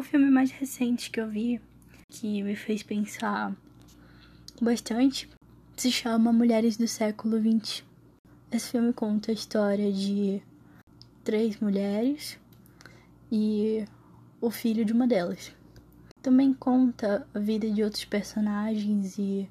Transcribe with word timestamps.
o 0.00 0.02
filme 0.02 0.30
mais 0.30 0.50
recente 0.50 1.10
que 1.10 1.20
eu 1.20 1.28
vi, 1.28 1.60
que 2.08 2.42
me 2.42 2.56
fez 2.56 2.82
pensar 2.82 3.54
bastante, 4.58 5.28
se 5.76 5.92
chama 5.92 6.32
Mulheres 6.32 6.78
do 6.78 6.88
Século 6.88 7.38
XX. 7.38 7.84
Esse 8.50 8.70
filme 8.70 8.94
conta 8.94 9.30
a 9.30 9.34
história 9.34 9.92
de 9.92 10.42
três 11.22 11.60
mulheres 11.60 12.38
e 13.30 13.84
o 14.40 14.50
filho 14.50 14.86
de 14.86 14.92
uma 14.94 15.06
delas. 15.06 15.52
Também 16.22 16.54
conta 16.54 17.26
a 17.34 17.38
vida 17.38 17.70
de 17.70 17.82
outros 17.82 18.06
personagens 18.06 19.18
e 19.18 19.46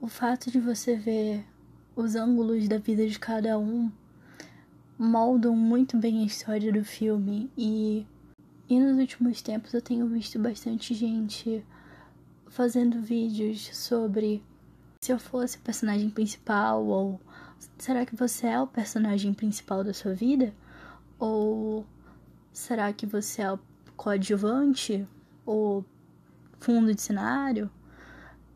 o 0.00 0.06
fato 0.06 0.48
de 0.48 0.60
você 0.60 0.94
ver 0.94 1.44
os 1.96 2.14
ângulos 2.14 2.68
da 2.68 2.78
vida 2.78 3.04
de 3.04 3.18
cada 3.18 3.58
um 3.58 3.90
moldam 4.96 5.56
muito 5.56 5.96
bem 5.96 6.22
a 6.22 6.26
história 6.26 6.72
do 6.72 6.84
filme 6.84 7.50
e, 7.58 8.06
e 8.68 8.78
nos 8.78 8.98
últimos 8.98 9.40
tempos 9.40 9.72
eu 9.72 9.80
tenho 9.80 10.06
visto 10.06 10.38
bastante 10.38 10.92
gente 10.92 11.64
fazendo 12.48 13.00
vídeos 13.00 13.74
sobre 13.74 14.42
se 15.00 15.10
eu 15.10 15.18
fosse 15.18 15.56
o 15.56 15.60
personagem 15.60 16.10
principal 16.10 16.84
ou 16.84 17.20
será 17.78 18.04
que 18.04 18.14
você 18.14 18.46
é 18.48 18.60
o 18.60 18.66
personagem 18.66 19.32
principal 19.32 19.82
da 19.82 19.94
sua 19.94 20.12
vida? 20.12 20.54
Ou 21.18 21.86
será 22.52 22.92
que 22.92 23.06
você 23.06 23.42
é 23.42 23.52
o 23.52 23.58
coadjuvante 23.96 25.06
ou 25.46 25.84
fundo 26.60 26.94
de 26.94 27.00
cenário? 27.00 27.70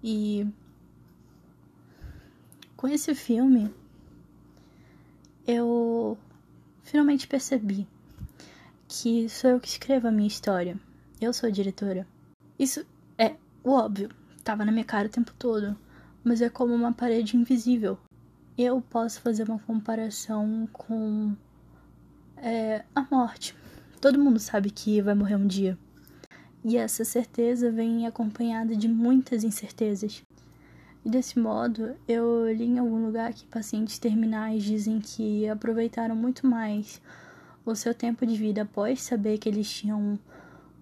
E 0.04 0.46
com 2.76 2.86
esse 2.86 3.14
filme 3.14 3.72
eu 5.46 6.18
finalmente 6.82 7.26
percebi 7.26 7.88
que 8.94 9.26
sou 9.26 9.52
eu 9.52 9.58
que 9.60 9.68
escrevo 9.68 10.06
a 10.06 10.12
minha 10.12 10.28
história. 10.28 10.78
Eu 11.18 11.32
sou 11.32 11.48
a 11.48 11.50
diretora. 11.50 12.06
Isso 12.58 12.84
é 13.16 13.36
o 13.64 13.70
óbvio, 13.70 14.10
tava 14.44 14.66
na 14.66 14.72
minha 14.72 14.84
cara 14.84 15.08
o 15.08 15.10
tempo 15.10 15.32
todo, 15.38 15.74
mas 16.22 16.42
é 16.42 16.50
como 16.50 16.74
uma 16.74 16.92
parede 16.92 17.34
invisível. 17.34 17.98
Eu 18.56 18.82
posso 18.82 19.22
fazer 19.22 19.48
uma 19.48 19.58
comparação 19.60 20.68
com 20.70 21.34
é, 22.36 22.84
a 22.94 23.06
morte. 23.10 23.56
Todo 23.98 24.22
mundo 24.22 24.38
sabe 24.38 24.70
que 24.70 25.00
vai 25.00 25.14
morrer 25.14 25.36
um 25.36 25.46
dia. 25.46 25.78
E 26.62 26.76
essa 26.76 27.02
certeza 27.02 27.72
vem 27.72 28.06
acompanhada 28.06 28.76
de 28.76 28.88
muitas 28.88 29.42
incertezas. 29.42 30.22
E 31.02 31.08
desse 31.08 31.38
modo, 31.38 31.96
eu 32.06 32.52
li 32.52 32.64
em 32.64 32.78
algum 32.78 33.06
lugar 33.06 33.32
que 33.32 33.46
pacientes 33.46 33.98
terminais 33.98 34.62
dizem 34.62 35.00
que 35.00 35.48
aproveitaram 35.48 36.14
muito 36.14 36.46
mais 36.46 37.00
o 37.64 37.74
seu 37.74 37.94
tempo 37.94 38.26
de 38.26 38.36
vida 38.36 38.62
após 38.62 39.02
saber 39.02 39.38
que 39.38 39.48
eles 39.48 39.70
tinham 39.70 40.18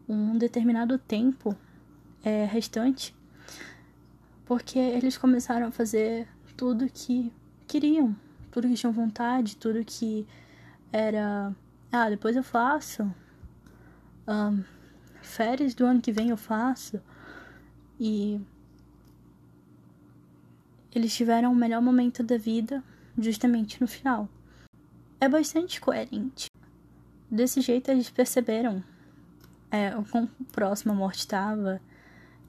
um 0.09 0.36
determinado 0.36 0.98
tempo 0.98 1.56
é, 2.25 2.45
restante, 2.45 3.14
porque 4.45 4.78
eles 4.78 5.17
começaram 5.17 5.69
a 5.69 5.70
fazer 5.70 6.27
tudo 6.56 6.89
que 6.92 7.33
queriam, 7.67 8.17
tudo 8.50 8.69
que 8.69 8.75
tinham 8.75 8.92
vontade, 8.92 9.56
tudo 9.56 9.84
que 9.84 10.27
era. 10.92 11.55
Ah, 11.92 12.11
depois 12.11 12.37
eu 12.37 12.42
faço. 12.42 13.03
Um, 14.27 14.62
férias 15.22 15.75
do 15.75 15.87
ano 15.87 16.00
que 16.00 16.12
vem 16.12 16.31
eu 16.31 16.37
faço. 16.37 17.00
E 17.98 18.41
eles 20.94 21.15
tiveram 21.15 21.53
o 21.53 21.56
melhor 21.56 21.81
momento 21.81 22.22
da 22.22 22.37
vida 22.37 22.83
justamente 23.17 23.81
no 23.81 23.87
final. 23.87 24.28
É 25.20 25.28
bastante 25.28 25.81
coerente. 25.81 26.50
Desse 27.31 27.61
jeito 27.61 27.91
eles 27.91 28.11
perceberam 28.11 28.83
é, 29.70 29.97
o 29.97 30.05
quão 30.05 30.27
próximo 30.50 30.92
a 30.92 30.97
morte 30.97 31.20
estava 31.20 31.81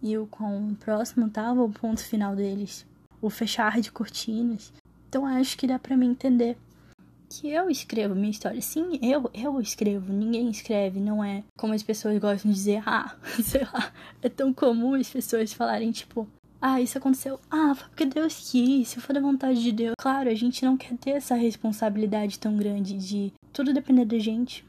e 0.01 0.17
o 0.17 0.25
quão 0.25 0.75
próximo 0.75 1.27
estava 1.27 1.61
o 1.61 1.69
ponto 1.69 2.03
final 2.03 2.35
deles, 2.35 2.85
o 3.21 3.29
fechar 3.29 3.79
de 3.79 3.91
cortinas. 3.91 4.73
Então 5.07 5.25
acho 5.25 5.55
que 5.57 5.67
dá 5.67 5.77
para 5.77 5.95
mim 5.95 6.09
entender 6.09 6.57
que 7.29 7.49
eu 7.49 7.69
escrevo 7.69 8.15
minha 8.15 8.31
história. 8.31 8.59
Sim, 8.61 8.99
eu, 9.01 9.29
eu 9.33 9.61
escrevo, 9.61 10.11
ninguém 10.11 10.49
escreve, 10.49 10.99
não 10.99 11.23
é 11.23 11.43
como 11.57 11.73
as 11.73 11.83
pessoas 11.83 12.17
gostam 12.17 12.49
de 12.49 12.57
dizer, 12.57 12.81
ah, 12.85 13.15
sei 13.43 13.63
lá, 13.63 13.93
é 14.21 14.29
tão 14.29 14.51
comum 14.51 14.95
as 14.95 15.09
pessoas 15.09 15.53
falarem, 15.53 15.91
tipo, 15.91 16.27
ah, 16.59 16.81
isso 16.81 16.97
aconteceu. 16.97 17.39
Ah, 17.49 17.73
foi 17.75 17.87
porque 17.87 18.05
Deus 18.05 18.51
quis, 18.51 18.89
se 18.89 18.99
for 18.99 19.13
da 19.13 19.21
vontade 19.21 19.61
de 19.61 19.71
Deus. 19.71 19.95
Claro, 19.97 20.29
a 20.29 20.35
gente 20.35 20.65
não 20.65 20.75
quer 20.75 20.95
ter 20.97 21.11
essa 21.11 21.35
responsabilidade 21.35 22.37
tão 22.37 22.57
grande 22.57 22.97
de 22.97 23.31
tudo 23.53 23.73
depender 23.73 24.05
da 24.05 24.19
gente. 24.19 24.63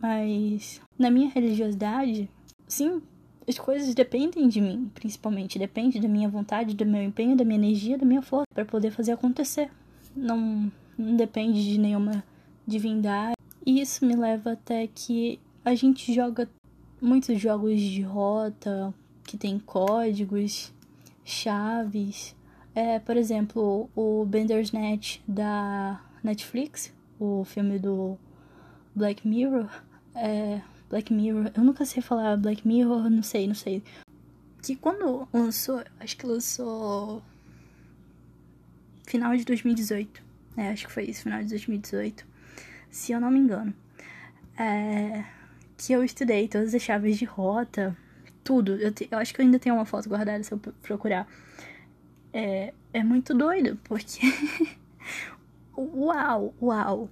Mas 0.00 0.80
na 0.98 1.10
minha 1.10 1.28
religiosidade, 1.28 2.28
sim, 2.66 3.02
as 3.48 3.58
coisas 3.58 3.94
dependem 3.94 4.48
de 4.48 4.60
mim, 4.60 4.90
principalmente. 4.94 5.58
Depende 5.58 5.98
da 5.98 6.08
minha 6.08 6.28
vontade, 6.28 6.74
do 6.74 6.84
meu 6.84 7.02
empenho, 7.02 7.36
da 7.36 7.44
minha 7.44 7.58
energia, 7.58 7.98
da 7.98 8.06
minha 8.06 8.22
força 8.22 8.46
para 8.52 8.64
poder 8.64 8.90
fazer 8.90 9.12
acontecer. 9.12 9.70
Não, 10.14 10.70
não 10.96 11.16
depende 11.16 11.64
de 11.64 11.78
nenhuma 11.78 12.22
divindade. 12.66 13.34
E 13.64 13.80
isso 13.80 14.04
me 14.04 14.14
leva 14.14 14.52
até 14.52 14.86
que 14.86 15.40
a 15.64 15.74
gente 15.74 16.12
joga 16.12 16.48
muitos 17.00 17.40
jogos 17.40 17.80
de 17.80 18.02
rota 18.02 18.94
que 19.24 19.36
tem 19.36 19.58
códigos 19.58 20.72
chaves. 21.24 22.36
É, 22.74 22.98
por 22.98 23.16
exemplo, 23.16 23.90
o 23.94 24.24
Bender's 24.24 24.72
Net 24.72 25.22
da 25.26 26.00
Netflix, 26.22 26.92
o 27.18 27.44
filme 27.44 27.78
do 27.78 28.16
Black 28.94 29.26
Mirror. 29.26 29.68
É, 30.14 30.60
Black 30.88 31.12
Mirror, 31.12 31.50
eu 31.54 31.62
nunca 31.62 31.84
sei 31.84 32.02
falar 32.02 32.36
Black 32.36 32.66
Mirror, 32.66 33.10
não 33.10 33.22
sei, 33.22 33.46
não 33.46 33.54
sei. 33.54 33.82
Que 34.62 34.74
quando 34.76 35.28
lançou, 35.32 35.82
acho 36.00 36.16
que 36.16 36.26
lançou 36.26 37.22
final 39.06 39.36
de 39.36 39.44
2018. 39.44 40.22
É, 40.56 40.70
acho 40.70 40.86
que 40.86 40.92
foi 40.92 41.04
isso, 41.04 41.22
final 41.22 41.42
de 41.42 41.48
2018. 41.48 42.26
Se 42.90 43.12
eu 43.12 43.20
não 43.20 43.30
me 43.30 43.38
engano. 43.38 43.72
É, 44.58 45.24
que 45.76 45.92
eu 45.92 46.02
estudei 46.02 46.48
todas 46.48 46.74
as 46.74 46.82
chaves 46.82 47.16
de 47.16 47.24
rota 47.24 47.96
tudo. 48.48 48.76
Eu, 48.76 48.90
te, 48.90 49.06
eu 49.10 49.18
acho 49.18 49.34
que 49.34 49.40
eu 49.42 49.44
ainda 49.44 49.58
tenho 49.58 49.74
uma 49.74 49.84
foto 49.84 50.08
guardada 50.08 50.42
se 50.42 50.52
eu 50.52 50.58
procurar. 50.58 51.28
É, 52.32 52.72
é 52.94 53.04
muito 53.04 53.34
doido, 53.34 53.78
porque. 53.84 54.20
uau, 55.76 56.54
uau! 56.60 57.10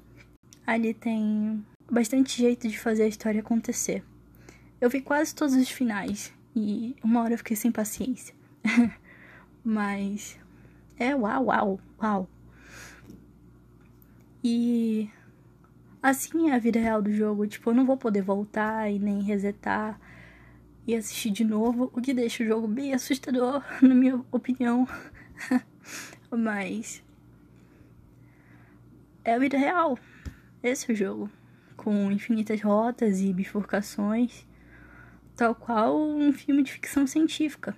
Ali 0.67 0.95
tem 0.95 1.65
bastante 1.91 2.37
jeito 2.37 2.69
de 2.69 2.79
fazer 2.79 3.05
a 3.05 3.09
história 3.09 3.41
acontecer. 3.41 4.03
Eu 4.81 4.91
vi 4.91 5.01
quase 5.01 5.35
todos 5.35 5.55
os 5.55 5.71
finais 5.71 6.33
e 6.55 6.97
uma 7.03 7.23
hora 7.23 7.35
eu 7.35 7.39
fiquei 7.39 7.57
sem 7.57 7.73
paciência. 7.73 8.35
Mas. 9.65 10.39
É 10.99 11.15
uau, 11.15 11.47
uau, 11.47 11.81
uau. 12.03 12.29
E. 14.43 15.11
Assim 16.03 16.51
é 16.51 16.55
a 16.55 16.59
vida 16.59 16.79
real 16.79 17.03
do 17.03 17.13
jogo. 17.13 17.47
Tipo, 17.47 17.71
eu 17.71 17.75
não 17.75 17.85
vou 17.85 17.97
poder 17.97 18.23
voltar 18.23 18.91
e 18.91 18.99
nem 18.99 19.23
resetar 19.23 19.99
e 20.87 20.95
assistir 20.95 21.31
de 21.31 21.45
novo, 21.45 21.91
o 21.93 22.01
que 22.01 22.15
deixa 22.15 22.45
o 22.45 22.47
jogo 22.47 22.69
bem 22.69 22.95
assustador, 22.95 23.63
na 23.83 23.95
minha 23.95 24.25
opinião. 24.31 24.87
Mas 26.31 27.03
é 29.25 29.35
a 29.35 29.39
vida 29.39 29.59
real. 29.59 29.99
Esse 30.63 30.91
é 30.91 30.95
o 30.95 30.97
jogo, 30.97 31.31
com 31.77 32.11
infinitas 32.11 32.61
rotas 32.61 33.21
e 33.21 33.33
bifurcações, 33.33 34.47
tal 35.37 35.55
qual 35.55 36.01
um 36.01 36.33
filme 36.33 36.63
de 36.63 36.73
ficção 36.73 37.07
científica. 37.07 37.77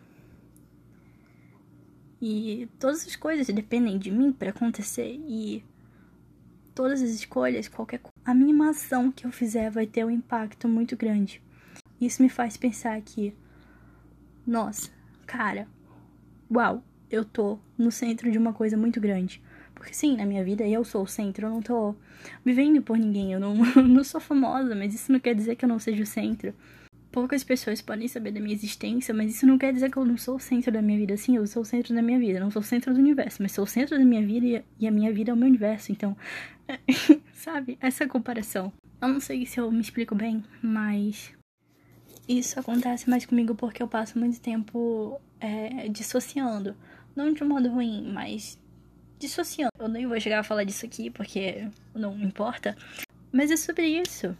E 2.20 2.68
todas 2.78 3.06
as 3.06 3.16
coisas 3.16 3.46
dependem 3.46 3.98
de 3.98 4.10
mim 4.10 4.32
para 4.32 4.50
acontecer 4.50 5.20
e 5.26 5.64
todas 6.74 7.02
as 7.02 7.10
escolhas, 7.10 7.68
qualquer 7.68 8.00
a 8.24 8.34
mínima 8.34 8.70
ação 8.70 9.10
que 9.10 9.26
eu 9.26 9.32
fizer 9.32 9.70
vai 9.70 9.86
ter 9.86 10.04
um 10.04 10.10
impacto 10.10 10.68
muito 10.68 10.96
grande. 10.96 11.42
Isso 12.00 12.22
me 12.22 12.28
faz 12.28 12.56
pensar 12.56 13.00
que, 13.00 13.34
nossa, 14.46 14.90
cara, 15.26 15.66
uau, 16.50 16.82
eu 17.10 17.24
tô 17.24 17.58
no 17.76 17.90
centro 17.90 18.30
de 18.30 18.38
uma 18.38 18.52
coisa 18.52 18.76
muito 18.76 19.00
grande. 19.00 19.42
Porque 19.78 19.94
sim, 19.94 20.16
na 20.16 20.26
minha 20.26 20.44
vida 20.44 20.66
eu 20.66 20.84
sou 20.84 21.04
o 21.04 21.06
centro, 21.06 21.46
eu 21.46 21.50
não 21.50 21.62
tô 21.62 21.94
vivendo 22.44 22.82
por 22.82 22.98
ninguém, 22.98 23.32
eu 23.32 23.40
não, 23.40 23.54
não 23.82 24.04
sou 24.04 24.20
famosa, 24.20 24.74
mas 24.74 24.94
isso 24.94 25.10
não 25.12 25.20
quer 25.20 25.34
dizer 25.34 25.56
que 25.56 25.64
eu 25.64 25.68
não 25.68 25.78
seja 25.78 26.02
o 26.02 26.06
centro. 26.06 26.52
Poucas 27.10 27.42
pessoas 27.42 27.80
podem 27.80 28.06
saber 28.06 28.32
da 28.32 28.40
minha 28.40 28.54
existência, 28.54 29.14
mas 29.14 29.34
isso 29.34 29.46
não 29.46 29.56
quer 29.56 29.72
dizer 29.72 29.90
que 29.90 29.96
eu 29.96 30.04
não 30.04 30.18
sou 30.18 30.36
o 30.36 30.40
centro 30.40 30.70
da 30.70 30.82
minha 30.82 30.98
vida. 30.98 31.16
Sim, 31.16 31.36
eu 31.36 31.46
sou 31.46 31.62
o 31.62 31.64
centro 31.64 31.94
da 31.94 32.02
minha 32.02 32.18
vida, 32.18 32.38
não 32.38 32.50
sou 32.50 32.60
o 32.60 32.64
centro 32.64 32.92
do 32.92 33.00
universo, 33.00 33.40
mas 33.40 33.52
sou 33.52 33.64
o 33.64 33.66
centro 33.66 33.98
da 33.98 34.04
minha 34.04 34.24
vida 34.24 34.62
e 34.78 34.86
a 34.86 34.90
minha 34.90 35.12
vida 35.12 35.30
é 35.30 35.34
o 35.34 35.36
meu 35.36 35.48
universo. 35.48 35.90
Então, 35.90 36.16
sabe, 37.32 37.78
essa 37.80 38.06
comparação. 38.06 38.72
Eu 39.00 39.08
não 39.08 39.20
sei 39.20 39.46
se 39.46 39.58
eu 39.58 39.70
me 39.70 39.80
explico 39.80 40.14
bem, 40.14 40.44
mas 40.60 41.32
isso 42.28 42.60
acontece 42.60 43.08
mais 43.08 43.24
comigo 43.24 43.54
porque 43.54 43.82
eu 43.82 43.88
passo 43.88 44.18
muito 44.18 44.38
tempo 44.40 45.18
é, 45.40 45.88
dissociando. 45.88 46.76
Não 47.16 47.32
de 47.32 47.42
um 47.42 47.48
modo 47.48 47.70
ruim, 47.70 48.12
mas 48.12 48.60
dissociando. 49.18 49.72
Eu 49.78 49.88
nem 49.88 50.06
vou 50.06 50.20
chegar 50.20 50.40
a 50.40 50.44
falar 50.44 50.64
disso 50.64 50.86
aqui 50.86 51.10
porque 51.10 51.68
não 51.94 52.18
importa. 52.18 52.76
Mas 53.32 53.50
é 53.50 53.56
sobre 53.56 53.86
isso. 53.86 54.36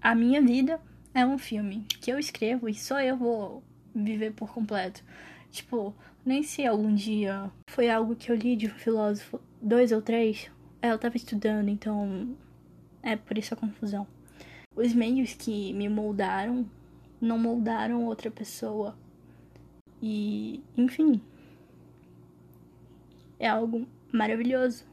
A 0.00 0.14
minha 0.14 0.40
vida 0.40 0.80
é 1.14 1.24
um 1.24 1.38
filme 1.38 1.84
que 2.00 2.10
eu 2.10 2.18
escrevo 2.18 2.68
e 2.68 2.74
só 2.74 3.00
eu 3.00 3.16
vou 3.16 3.62
viver 3.94 4.32
por 4.32 4.52
completo. 4.52 5.02
Tipo, 5.50 5.94
nem 6.24 6.42
se 6.42 6.66
algum 6.66 6.94
dia 6.94 7.50
foi 7.70 7.90
algo 7.90 8.14
que 8.14 8.30
eu 8.30 8.36
li 8.36 8.54
de 8.56 8.66
um 8.66 8.70
filósofo, 8.70 9.40
dois 9.60 9.92
ou 9.92 10.02
três, 10.02 10.50
eu 10.82 10.98
tava 10.98 11.16
estudando, 11.16 11.68
então 11.68 12.36
é 13.02 13.16
por 13.16 13.36
isso 13.36 13.54
a 13.54 13.56
confusão. 13.56 14.06
Os 14.76 14.92
meios 14.92 15.34
que 15.34 15.72
me 15.72 15.88
moldaram 15.88 16.68
não 17.20 17.38
moldaram 17.38 18.04
outra 18.04 18.30
pessoa. 18.30 18.96
E, 20.00 20.62
enfim, 20.76 21.20
é 23.38 23.48
algo 23.48 23.86
maravilhoso, 24.12 24.84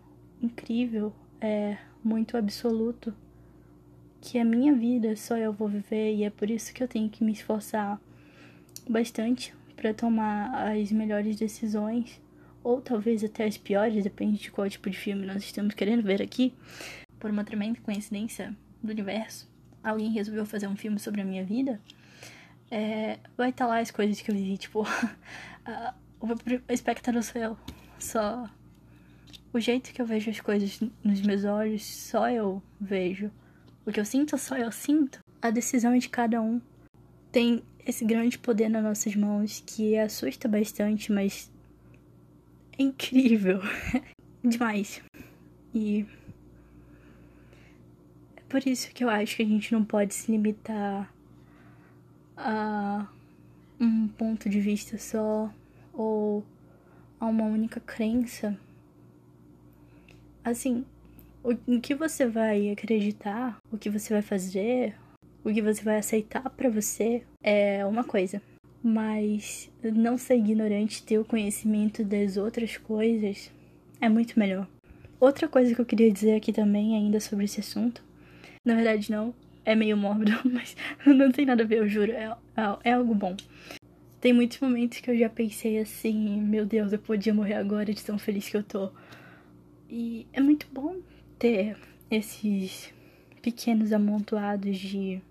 incrível, 0.42 1.14
é 1.42 1.78
muito 2.04 2.38
absoluto 2.38 3.14
que 4.22 4.40
a 4.40 4.46
minha 4.46 4.74
vida 4.74 5.16
só 5.16 5.38
eu 5.38 5.54
vou 5.54 5.68
viver 5.68 6.16
e 6.16 6.24
é 6.24 6.30
por 6.30 6.50
isso 6.50 6.74
que 6.74 6.82
eu 6.82 6.88
tenho 6.88 7.10
que 7.10 7.24
me 7.24 7.32
esforçar 7.32 8.00
bastante 8.90 9.54
para 9.76 9.94
tomar 9.94 10.72
as 10.72 10.92
melhores 10.92 11.36
decisões, 11.36 12.20
ou 12.64 12.82
talvez 12.82 13.24
até 13.24 13.46
as 13.46 13.58
piores, 13.58 14.04
depende 14.04 14.40
de 14.40 14.52
qual 14.52 14.68
tipo 14.70 14.90
de 14.90 14.98
filme 14.98 15.26
nós 15.26 15.44
estamos 15.44 15.76
querendo 15.76 16.02
ver 16.02 16.22
aqui. 16.22 16.54
Por 17.20 17.30
uma 17.30 17.44
tremenda 17.44 17.80
coincidência 17.82 18.56
do 18.82 18.92
universo, 18.92 19.48
alguém 19.84 20.12
resolveu 20.12 20.46
fazer 20.46 20.68
um 20.68 20.76
filme 20.76 20.98
sobre 20.98 21.22
a 21.22 21.26
minha 21.26 21.44
vida. 21.44 21.80
É, 22.72 23.20
vai 23.38 23.52
estar 23.52 23.66
tá 23.66 23.72
lá 23.72 23.80
as 23.80 23.92
coisas 23.92 24.20
que 24.20 24.32
eu 24.32 24.36
vivi, 24.36 24.58
tipo, 24.58 24.84
o 26.20 26.74
espectador 26.74 27.22
sou 27.22 27.42
eu, 27.42 27.58
só 28.00 28.50
o 29.54 29.60
jeito 29.60 29.94
que 29.94 30.02
eu 30.02 30.06
vejo 30.06 30.30
as 30.30 30.40
coisas 30.40 30.80
nos 31.04 31.22
meus 31.22 31.46
olhos, 31.46 31.84
só 31.84 32.30
eu 32.30 32.62
vejo. 32.80 33.32
O 33.86 33.92
que 33.92 34.00
eu 34.00 34.06
sinto, 34.06 34.38
só 34.38 34.58
eu 34.58 34.72
sinto. 34.72 35.20
A 35.42 35.50
decisão 35.50 35.94
é 35.94 35.98
de 35.98 36.10
cada 36.10 36.42
um. 36.42 36.60
Tem 37.32 37.64
esse 37.86 38.04
grande 38.04 38.38
poder 38.38 38.68
nas 38.70 38.84
nossas 38.84 39.16
mãos 39.16 39.64
que 39.66 39.98
assusta 39.98 40.48
bastante, 40.48 41.12
mas 41.12 41.52
é 42.78 42.84
incrível. 42.84 43.62
Demais. 44.44 45.02
E 45.74 46.06
é 48.36 48.42
por 48.50 48.66
isso 48.66 48.92
que 48.92 49.04
eu 49.04 49.10
acho 49.10 49.36
que 49.36 49.44
a 49.44 49.46
gente 49.46 49.72
não 49.72 49.84
pode 49.84 50.14
se 50.14 50.32
limitar 50.32 51.14
a 52.36 53.08
um 53.80 54.08
ponto 54.08 54.50
de 54.50 54.60
vista 54.60 54.98
só 54.98 55.54
ou 55.94 56.44
a 57.20 57.26
uma 57.26 57.46
única 57.46 57.80
crença. 57.80 58.58
Assim, 60.46 60.86
o 61.44 61.82
que 61.82 61.96
você 61.96 62.28
vai 62.28 62.70
acreditar, 62.70 63.58
o 63.72 63.80
que 63.80 63.90
você 63.90 64.14
vai 64.14 64.22
fazer, 64.22 64.96
o 65.44 65.52
que 65.52 65.60
você 65.60 65.82
vai 65.82 65.98
aceitar 65.98 66.48
para 66.52 66.70
você 66.70 67.24
é 67.42 67.84
uma 67.84 68.04
coisa. 68.04 68.40
Mas 68.84 69.72
não 69.82 70.20
ser 70.20 70.36
ignorante, 70.36 71.02
ter 71.02 71.18
o 71.18 71.26
conhecimento 71.26 72.04
das 72.04 72.38
outras 72.38 72.78
coisas 72.78 73.52
é 74.00 74.08
muito 74.08 74.38
melhor. 74.38 74.68
Outra 75.20 75.48
coisa 75.48 75.74
que 75.74 75.82
eu 75.82 75.86
queria 75.86 76.12
dizer 76.12 76.36
aqui 76.36 76.54
também, 76.54 76.96
ainda 76.96 77.20
sobre 77.20 77.46
esse 77.46 77.60
assunto, 77.60 78.04
na 78.64 78.76
verdade 78.76 79.10
não, 79.10 79.34
é 79.66 79.74
meio 79.74 79.98
mórbido, 79.98 80.32
mas 80.46 80.78
não 81.08 81.32
tem 81.32 81.48
nada 81.48 81.64
a 81.64 81.66
ver, 81.66 81.80
eu 81.80 81.90
juro, 81.90 82.12
é, 82.12 82.26
é, 82.56 82.78
é 82.84 82.94
algo 82.94 83.16
bom. 83.16 83.36
Tem 84.22 84.32
muitos 84.32 84.60
momentos 84.60 85.00
que 85.00 85.10
eu 85.10 85.18
já 85.18 85.28
pensei 85.28 85.80
assim, 85.80 86.40
meu 86.40 86.68
Deus, 86.68 86.94
eu 86.94 87.00
podia 87.00 87.34
morrer 87.34 87.56
agora 87.56 87.92
de 87.92 88.04
tão 88.04 88.20
feliz 88.20 88.48
que 88.48 88.58
eu 88.58 88.64
tô. 88.64 88.92
E 89.90 90.28
é 90.34 90.42
muito 90.42 90.68
bom 90.72 90.98
ter 91.38 91.78
esses 92.10 92.94
pequenos 93.42 93.94
amontoados 93.94 94.78
de 94.78 95.22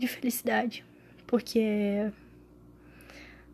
de 0.00 0.08
felicidade. 0.08 0.84
Porque 1.26 2.10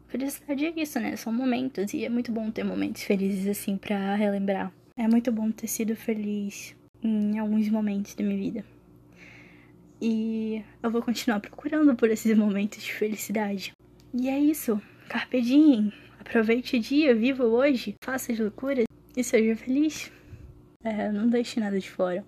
felicidade 0.08 0.64
é 0.64 0.72
isso, 0.81 0.98
né? 1.00 1.16
São 1.16 1.32
momentos 1.32 1.93
e 1.93 2.04
é 2.04 2.08
muito 2.08 2.32
bom 2.32 2.50
ter 2.50 2.64
momentos 2.64 3.02
felizes 3.02 3.46
assim 3.46 3.76
para 3.76 4.14
relembrar. 4.14 4.72
É 4.96 5.06
muito 5.06 5.31
bom 5.31 5.50
ter 5.50 5.66
sido 5.66 5.94
feliz 5.94 6.75
em 7.02 7.38
alguns 7.38 7.69
momentos 7.69 8.14
da 8.14 8.25
minha 8.25 8.38
vida. 8.38 8.64
E 10.00 10.62
eu 10.82 10.90
vou 10.90 11.02
continuar 11.02 11.40
procurando 11.40 11.94
por 11.94 12.10
esses 12.10 12.37
momentos 12.37 12.82
de 12.82 12.92
felicidade. 12.92 13.72
E 14.14 14.28
é 14.28 14.38
isso. 14.38 14.81
Carpe 15.08 15.40
diem. 15.42 15.92
Aproveite 16.19 16.76
o 16.76 16.81
dia, 16.81 17.14
viva 17.14 17.44
hoje, 17.44 17.94
faça 18.02 18.32
as 18.32 18.38
loucuras 18.38 18.84
e 19.16 19.24
seja 19.24 19.56
feliz. 19.56 20.12
É, 20.84 21.10
não 21.10 21.28
deixe 21.28 21.58
nada 21.58 21.80
de 21.80 21.90
fora. 21.90 22.24